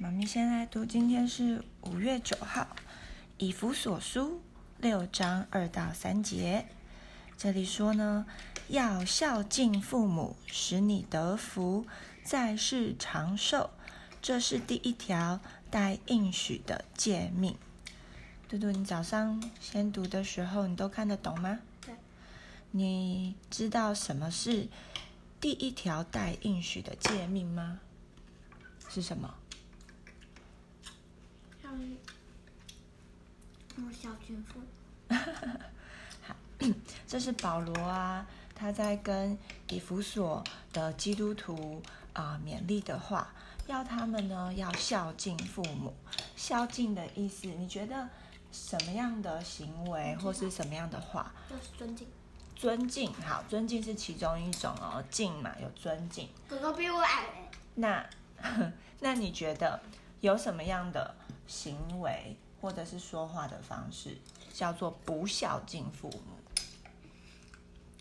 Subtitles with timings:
[0.00, 2.62] 妈咪先来读，今天是五月九号，
[3.36, 4.30] 《以弗所书》
[4.78, 6.66] 六章二到三节。
[7.36, 8.24] 这里说呢，
[8.68, 11.84] 要孝敬父母，使你得福，
[12.22, 13.70] 在世长寿。
[14.22, 17.56] 这是第一条带应许的诫命。
[18.48, 21.58] 嘟嘟，你早上先读的时候，你都看得懂吗？
[21.84, 21.92] 对。
[22.70, 24.68] 你知道什么是
[25.40, 27.80] 第一条带应许的诫命吗？
[28.88, 29.34] 是什么？
[33.76, 34.60] 我小军父。
[36.26, 36.34] 好，
[37.06, 41.80] 这是保罗啊，他在跟以弗所的基督徒
[42.12, 43.32] 啊勉励的话，
[43.66, 45.94] 要他们呢要孝敬父母。
[46.36, 48.08] 孝敬的意思，你觉得
[48.50, 51.32] 什么样的行为或是什么样的话？
[51.48, 52.06] 就是尊敬。
[52.56, 56.28] 尊敬，好，尊敬是其中一种哦，敬嘛有尊敬。
[56.48, 57.26] 哥哥比我矮。
[57.76, 58.04] 那
[58.98, 59.80] 那你觉得
[60.20, 61.14] 有什么样的
[61.48, 62.36] 行为？
[62.60, 64.18] 或者是说话的方式
[64.52, 66.36] 叫做不孝敬父母。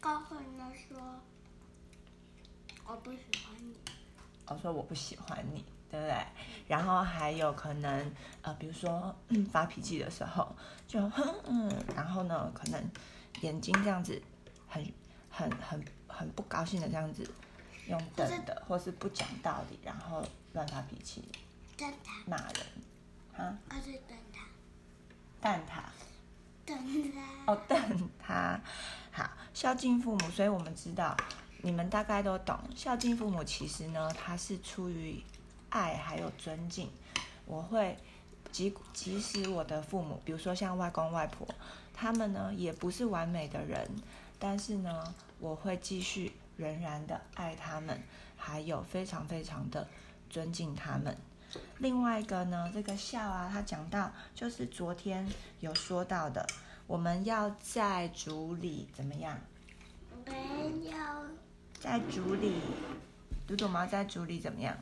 [0.00, 0.98] 告诉人家说，
[2.86, 3.76] 我不喜欢你。
[4.46, 6.16] 我说我不喜欢你，对不对？
[6.66, 9.14] 然后还有可能呃，比如说
[9.52, 10.54] 发脾气的时候，
[10.88, 12.90] 就哼嗯，然后呢，可能
[13.42, 14.22] 眼睛这样子
[14.66, 14.82] 很
[15.28, 17.28] 很很很不高兴的这样子
[17.88, 20.24] 用瞪的，或是不讲道理，然后
[20.54, 21.22] 乱发脾气，
[22.24, 22.66] 骂人，
[23.36, 23.58] 啊？
[25.40, 25.84] 瞪他，
[26.64, 28.60] 瞪他哦，瞪他。
[29.12, 31.16] 好，孝敬父母，所以我们知道，
[31.62, 35.22] 你们大概都懂，孝敬父母其实呢，它是出于
[35.70, 36.90] 爱还有尊敬。
[37.44, 37.96] 我会
[38.50, 41.46] 即即使我的父母，比如说像外公外婆，
[41.94, 43.88] 他们呢也不是完美的人，
[44.38, 48.02] 但是呢，我会继续仍然的爱他们，
[48.36, 49.86] 还有非常非常的
[50.28, 51.16] 尊敬他们。
[51.78, 55.26] 另外一个呢，这个孝啊，他讲到就是昨天
[55.60, 56.46] 有说到的，
[56.86, 59.38] 我们要在主里怎么样？
[60.24, 60.32] 没
[60.90, 60.96] 有。
[61.78, 62.60] 在主里，
[63.46, 64.76] 嘟嘟猫在主里怎么样？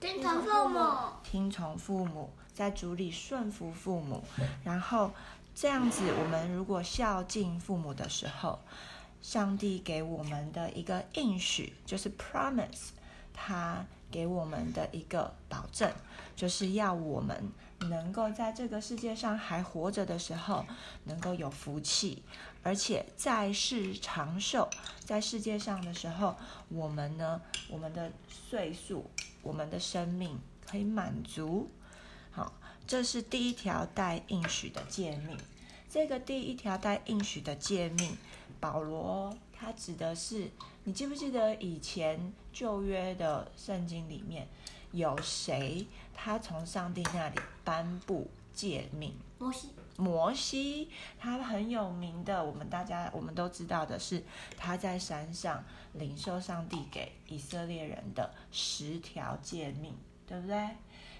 [0.00, 0.80] 听从父母。
[1.22, 4.24] 听从父母，在主里顺服父母，
[4.64, 5.12] 然后
[5.54, 8.58] 这样子，我们如果孝敬父母的时候，
[9.20, 12.90] 上帝给我们的一个应许就是 promise，
[13.38, 13.86] 他。
[14.10, 15.92] 给我们的一个保证，
[16.34, 20.64] 就是要我们能够在这个世界上还活着的时候，
[21.04, 22.22] 能够有福气，
[22.62, 24.66] 而且在世长寿。
[25.04, 26.34] 在世界上的时候，
[26.70, 27.38] 我们呢，
[27.68, 29.10] 我们的岁数，
[29.42, 31.68] 我们的生命可以满足。
[32.30, 32.54] 好，
[32.86, 35.36] 这是第一条带应许的诫命。
[35.90, 38.16] 这个第一条带应许的诫命，
[38.58, 40.50] 保罗他指的是。
[40.88, 44.48] 你记不记得以前旧约的圣经里面
[44.92, 45.86] 有谁？
[46.14, 49.12] 他从上帝那里颁布诫命？
[49.38, 49.68] 摩西。
[49.98, 50.88] 摩西，
[51.18, 54.24] 他很有名的，我们大家我们都知道的是
[54.56, 55.62] 他在山上
[55.92, 59.94] 领受上帝给以色列人的十条诫命，
[60.26, 60.70] 对不对？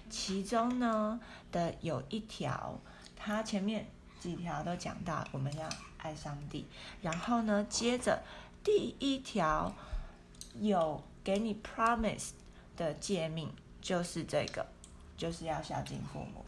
[0.09, 1.19] 其中呢
[1.51, 2.75] 的有一条，
[3.15, 3.85] 他前面
[4.19, 5.69] 几条都讲到我们要
[5.99, 6.65] 爱上帝，
[7.03, 8.23] 然后呢接着。
[8.63, 9.73] 第一条
[10.59, 12.31] 有给你 promise
[12.75, 14.65] 的诫命，就是这个，
[15.17, 16.45] 就是要孝敬父母，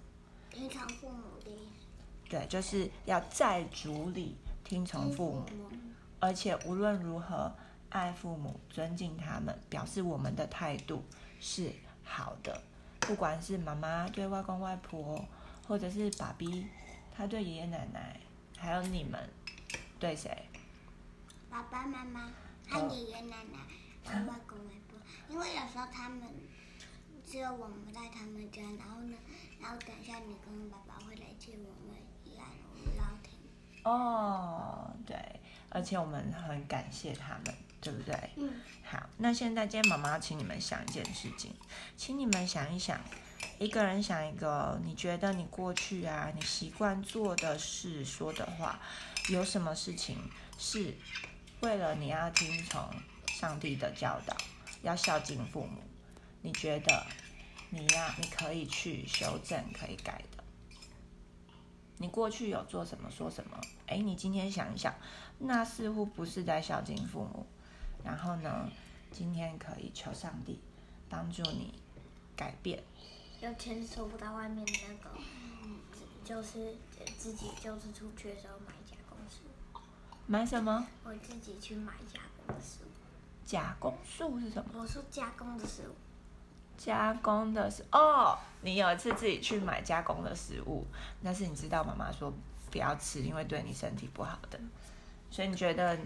[0.49, 1.51] 听从父母的。
[2.29, 5.45] 对，就是要在主里听从父母，
[6.19, 7.51] 而且无论如何
[7.89, 11.03] 爱父母、尊敬他们，表示我们的态度
[11.39, 11.71] 是
[12.03, 12.61] 好的。
[12.99, 15.25] 不管是妈妈对外公外婆，
[15.67, 16.67] 或者是爸比
[17.13, 18.19] 他对爷爷奶奶，
[18.57, 19.19] 还有你们
[19.99, 20.45] 对谁？
[21.51, 22.31] 爸爸妈妈、
[22.69, 23.59] 和爷爷奶奶、
[24.05, 24.97] 和外公外婆，
[25.27, 26.21] 因为有时候他们
[27.29, 29.17] 只有我们在他们家，然后呢，
[29.59, 33.37] 然后等一下你跟爸爸会来接我们，一样我要听。
[33.83, 35.17] 哦，对，
[35.67, 38.15] 而且我们很感谢他们，对不对？
[38.37, 38.53] 嗯。
[38.85, 41.53] 好，那现在今天妈妈要请你们想一件事情，
[41.97, 42.97] 请你们想一想，
[43.59, 48.79] 一个人想一个，你觉得你过去啊，你习惯做的事、说的话，
[49.29, 50.17] 有什么事情
[50.57, 50.95] 是？
[51.61, 52.89] 为了你要听从
[53.27, 54.35] 上帝的教导，
[54.81, 55.79] 要孝敬父母，
[56.41, 57.05] 你觉得
[57.69, 60.43] 你要你可以去修正、可以改的。
[61.97, 63.61] 你过去有做什么、说什么？
[63.85, 64.91] 哎，你今天想一想，
[65.37, 67.45] 那似乎不是在孝敬父母。
[68.03, 68.67] 然后呢，
[69.11, 70.59] 今天可以求上帝
[71.07, 71.75] 帮助你
[72.35, 72.83] 改变。
[73.39, 75.15] 有钱收不到外面那个，
[76.25, 76.75] 就是
[77.19, 78.73] 自己就是出去的时候买。
[80.31, 80.87] 买什么？
[81.03, 82.87] 我自己去买加工的食物。
[83.43, 84.79] 加工素是什么？
[84.79, 85.93] 我说加工的食物。
[86.77, 90.87] 加工的食哦，你有一次自己去买加工的食物，
[91.21, 92.33] 但是你知道妈妈说
[92.71, 94.57] 不要吃，因为对你身体不好的，
[95.29, 95.99] 所以你觉得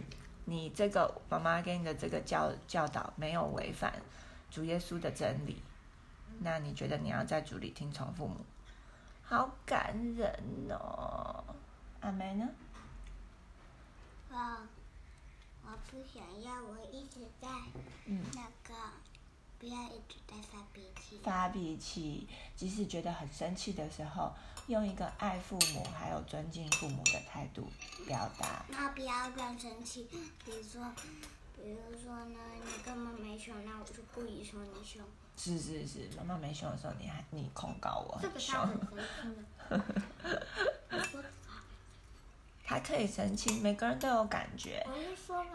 [0.45, 3.93] 你这个妈妈给你的这个教教导没有违反
[4.49, 5.61] 主耶稣的真理，
[6.39, 8.37] 那你觉得你要在主里听从父母，
[9.21, 10.33] 好感人
[10.71, 11.43] 哦。
[12.01, 12.49] 阿梅呢？
[14.35, 14.67] 我
[15.63, 17.47] 我不想要，我一直在
[18.05, 18.75] 嗯，那个，
[19.57, 21.17] 不要一直在发脾气。
[21.23, 24.33] 发脾气，即使觉得很生气的时候，
[24.67, 27.69] 用一个爱父母还有尊敬父母的态度
[28.05, 28.65] 表达。
[28.67, 30.03] 那不要乱生气，
[30.43, 30.91] 比如说，
[31.55, 35.01] 比如说呢，你根本没凶，那我就故意说你凶。
[35.37, 39.29] 是是是，妈妈没凶的时候，你还你控告我这个很凶他，很生气
[39.69, 40.74] 的。
[42.75, 44.85] 我他可以澄清，每个人都有感觉。
[44.85, 45.51] 我是说呢，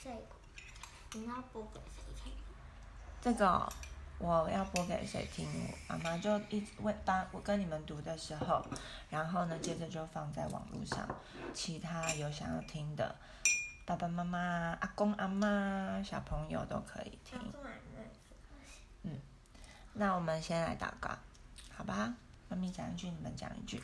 [0.00, 0.16] 这个
[1.14, 2.32] 你要播给谁听？
[3.20, 3.68] 这个、
[4.18, 5.44] 我要播给谁听？
[5.88, 8.64] 妈妈就一直为当我跟你们读的时候，
[9.10, 11.08] 然后呢，接着就放在网络上，
[11.52, 13.16] 其他有想要听的，
[13.84, 14.38] 爸爸妈妈、
[14.80, 17.40] 阿公阿妈、小朋友都可以听。
[19.02, 19.20] 嗯
[19.94, 21.10] 那我们先来祷告，
[21.74, 22.14] 好吧？
[22.48, 23.82] 妈咪讲一句，你们讲一句，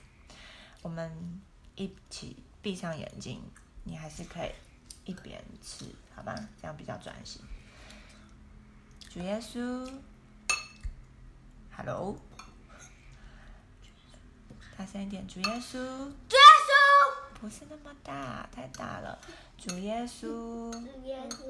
[0.83, 1.41] 我们
[1.75, 3.43] 一起闭上眼睛，
[3.83, 4.53] 你还是可以
[5.05, 6.35] 一边吃，好吧？
[6.61, 7.43] 这样比较专心。
[9.11, 9.93] 主耶稣
[11.77, 12.17] ，Hello，
[14.79, 15.73] 大声一点，主耶稣，
[16.29, 19.19] 主耶稣，不是那么大，太大了。
[19.59, 20.73] 主耶稣，
[21.03, 21.45] 耶稣，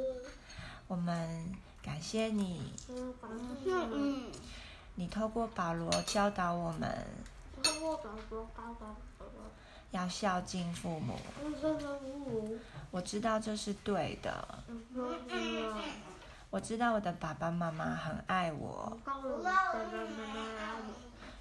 [0.89, 3.15] 我们感谢你，嗯
[3.65, 4.33] 嗯，
[4.95, 7.07] 你透过保罗教导我们
[9.93, 11.15] 要孝敬父母。
[12.91, 14.59] 我知道这是对的，
[16.51, 18.99] 我知道我的爸爸妈妈很爱我，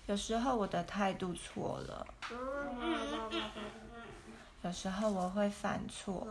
[0.05, 2.07] 有时候我的态度错了，
[4.63, 6.27] 有时候我会犯错。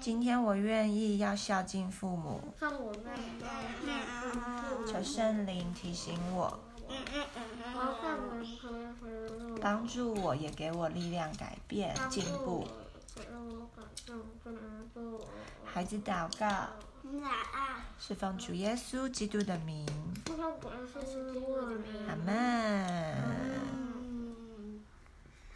[0.00, 2.40] 今天我愿意要孝敬父母，
[4.86, 6.58] 求圣灵提醒我，
[9.60, 12.66] 帮助我，也给我力量改变进步。
[15.64, 16.46] 孩子祷告，
[17.02, 17.84] 哪啊？
[17.98, 19.86] 是奉主耶稣基督的名
[22.08, 23.79] 阿门。